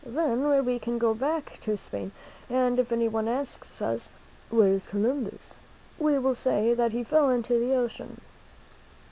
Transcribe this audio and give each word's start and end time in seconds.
Then 0.03 0.65
we 0.65 0.79
can 0.79 0.97
go 0.97 1.13
back 1.13 1.59
to 1.61 1.77
Spain, 1.77 2.11
and 2.49 2.79
if 2.79 2.91
any 2.91 3.07
one 3.07 3.27
asks 3.27 3.83
us, 3.83 4.09
'Where 4.49 4.69
is 4.73 4.87
Columbus?' 4.87 5.57
we 5.99 6.17
will 6.17 6.33
say 6.33 6.73
that 6.73 6.91
he 6.91 7.03
fell 7.03 7.29
into 7.29 7.59
the 7.59 7.75
ocean." 7.75 8.19